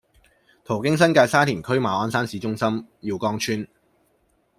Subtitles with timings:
[0.65, 3.67] 途經新界沙田區馬鞍山市中心、耀安邨、